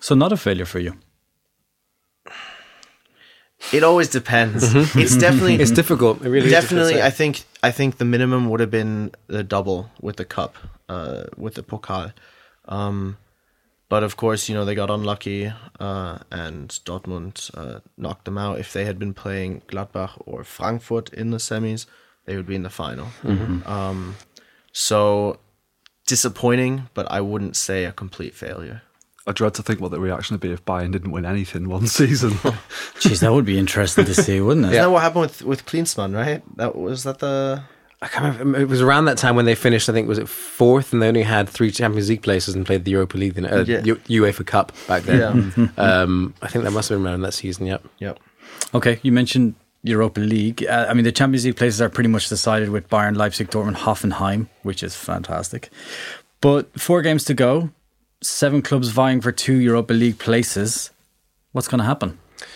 [0.00, 0.94] so not a failure for you.
[3.72, 4.74] It always depends.
[4.96, 6.20] It's definitely it's difficult.
[6.22, 9.90] It really definitely difficult i think i think the minimum would have been the double
[10.00, 10.54] with the cup
[10.88, 12.12] uh with the pokal.
[12.66, 13.16] Um
[13.88, 18.58] but of course you know they got unlucky uh and dortmund uh, knocked them out.
[18.58, 21.86] If they had been playing gladbach or frankfurt in the semis
[22.26, 23.08] they would be in the final.
[23.66, 24.16] Um
[24.72, 25.38] so
[26.06, 28.82] disappointing but i wouldn't say a complete failure
[29.30, 31.86] I dread to think what the reaction would be if Bayern didn't win anything one
[32.00, 32.32] season.
[33.00, 34.72] Jeez, that would be interesting to see, wouldn't it?
[34.72, 37.62] isn't that what happened with with Klinsmann, right that was that the
[38.02, 38.60] I can't remember.
[38.60, 39.88] It was around that time when they finished.
[39.88, 42.84] I think was it fourth, and they only had three Champions League places and played
[42.86, 43.82] the Europa League, then, uh, Yeah.
[43.84, 45.52] U- UEFA Cup back then.
[45.56, 45.66] Yeah.
[45.76, 47.66] Um, I think that must have been around that season.
[47.66, 47.84] Yep.
[47.98, 48.18] yep
[48.72, 50.64] Okay, you mentioned Europa League.
[50.66, 53.76] Uh, I mean, the Champions League places are pretty much decided with Bayern, Leipzig, Dortmund,
[53.76, 55.68] Hoffenheim, which is fantastic.
[56.40, 57.68] But four games to go,
[58.22, 60.90] seven clubs vying for two Europa League places.
[61.52, 62.18] What's going to happen?
[62.40, 62.46] I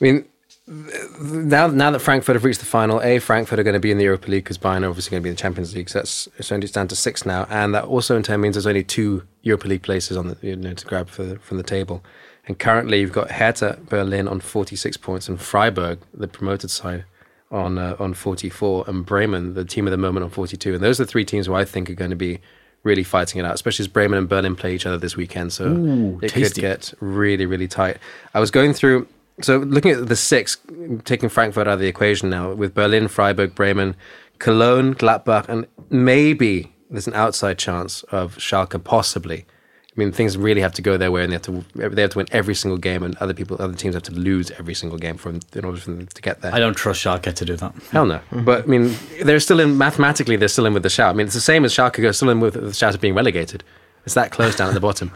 [0.00, 0.24] mean,
[0.66, 3.98] now now that Frankfurt have reached the final, a Frankfurt are going to be in
[3.98, 5.88] the Europa League because Bayern are obviously going to be in the Champions League.
[5.88, 8.66] So that's it's only down to six now, and that also in turn means there's
[8.66, 12.02] only two Europa League places on the you know to grab for from the table.
[12.46, 17.04] And currently, you've got Hertha Berlin on 46 points and Freiburg, the promoted side,
[17.50, 20.74] on uh, on 44, and Bremen, the team of the moment, on 42.
[20.74, 22.40] And those are the three teams who I think are going to be
[22.84, 25.52] really fighting it out, especially as Bremen and Berlin play each other this weekend.
[25.52, 26.60] So Ooh, it tasty.
[26.60, 27.98] could get really, really tight.
[28.34, 29.06] I was going through,
[29.40, 30.58] so looking at the six,
[31.04, 33.94] taking Frankfurt out of the equation now, with Berlin, Freiburg, Bremen,
[34.38, 39.46] Cologne, Gladbach, and maybe there's an outside chance of Schalke possibly.
[39.94, 42.12] I mean, things really have to go their way, and they have to they have
[42.12, 44.98] to win every single game, and other people, other teams have to lose every single
[44.98, 46.54] game for in order for them to get there.
[46.54, 47.74] I don't trust Schalke to do that.
[47.90, 48.20] Hell no.
[48.32, 50.36] But I mean, they're still in mathematically.
[50.36, 51.10] They're still in with the shout.
[51.10, 53.14] I mean, it's the same as Schalke go still in with the shout of being
[53.14, 53.64] relegated.
[54.06, 55.12] It's that close down at the bottom.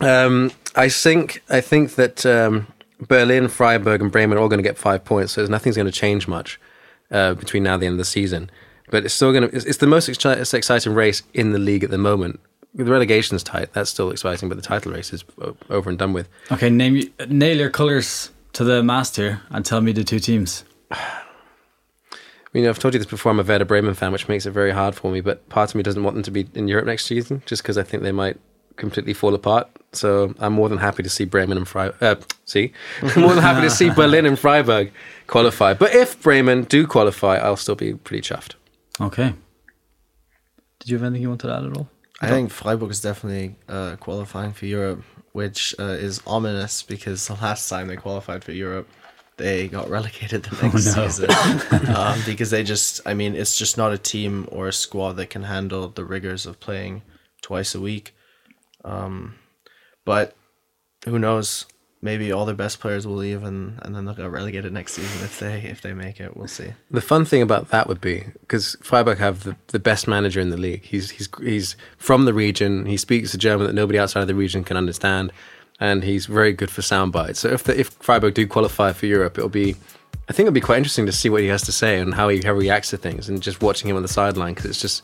[0.00, 2.66] um, I think I think that um,
[3.00, 5.34] Berlin, Freiburg, and Bremen are all going to get five points.
[5.34, 6.60] So nothing's going to change much
[7.12, 8.50] uh, between now and the end of the season.
[8.90, 9.56] But it's still going to.
[9.56, 12.40] It's, it's the most exci- it's exciting race in the league at the moment.
[12.74, 13.72] The relegation's tight.
[13.72, 15.24] That's still exciting, but the title race is
[15.68, 16.28] over and done with.
[16.52, 20.64] Okay, name nail your colours to the mast here and tell me the two teams.
[22.52, 23.30] I mean, I've told you this before.
[23.30, 25.20] I'm a Werder Bremen fan, which makes it very hard for me.
[25.20, 27.78] But part of me doesn't want them to be in Europe next season, just because
[27.78, 28.38] I think they might
[28.76, 29.68] completely fall apart.
[29.92, 32.02] So I'm more than happy to see Bremen and Freiburg.
[32.02, 34.92] Uh, see, I'm more than happy to see Berlin and Freiburg
[35.28, 35.74] qualify.
[35.74, 38.54] But if Bremen do qualify, I'll still be pretty chuffed.
[39.00, 39.34] Okay.
[40.80, 41.88] Did you have anything you wanted to add at all?
[42.20, 45.02] I think Freiburg is definitely uh, qualifying for Europe,
[45.32, 48.88] which uh, is ominous because the last time they qualified for Europe,
[49.38, 51.08] they got relegated the next no.
[51.08, 51.30] season
[51.96, 55.30] um, because they just, I mean, it's just not a team or a squad that
[55.30, 57.02] can handle the rigors of playing
[57.40, 58.14] twice a week.
[58.84, 59.36] Um,
[60.04, 60.36] but
[61.06, 61.64] who knows?
[62.02, 65.22] Maybe all their best players will leave, and, and then they'll get relegated next season
[65.22, 66.34] if they if they make it.
[66.34, 66.72] We'll see.
[66.90, 70.48] The fun thing about that would be because Freiburg have the, the best manager in
[70.48, 70.84] the league.
[70.84, 72.86] He's he's he's from the region.
[72.86, 75.30] He speaks a German that nobody outside of the region can understand,
[75.78, 77.40] and he's very good for sound bites.
[77.40, 79.76] So if the, if Freiburg do qualify for Europe, it'll be
[80.28, 82.28] I think it'll be quite interesting to see what he has to say and how
[82.28, 84.80] he, how he reacts to things, and just watching him on the sideline because it's
[84.80, 85.02] just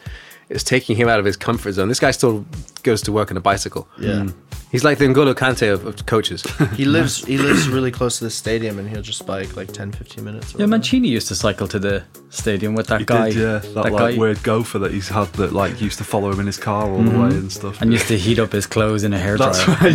[0.48, 1.88] it's taking him out of his comfort zone.
[1.88, 2.44] This guy still
[2.82, 3.88] goes to work on a bicycle.
[3.98, 4.28] Yeah.
[4.70, 6.42] He's like the N'Golo Kante of, of coaches.
[6.74, 9.92] He lives he lives really close to the stadium, and he'll just bike like 10,
[9.92, 10.54] 15 minutes.
[10.58, 10.66] Yeah.
[10.66, 13.30] Mancini used to cycle to the stadium with that He guy.
[13.30, 13.58] did, yeah.
[13.58, 16.40] That, that like guy, weird gopher that he's had that like used to follow him
[16.40, 17.80] in his car all the way and stuff.
[17.80, 19.38] and used to heat up his clothes in a hairdryer.
[19.38, 19.94] That's right,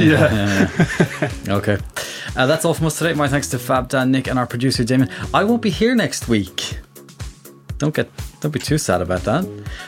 [1.48, 1.54] yeah.
[1.58, 1.78] Okay.
[2.36, 3.14] Uh, that's all from us today.
[3.14, 5.10] My thanks to Fab, Dan, Nick, and our producer, Damon.
[5.34, 6.78] I won't be here next week.
[7.78, 8.10] Don't get
[8.42, 9.48] don't be too sad about that.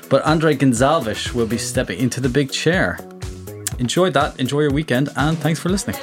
[0.09, 2.97] But Andre Gonzalez will be stepping into the big chair.
[3.79, 5.97] Enjoy that, enjoy your weekend, and thanks for listening.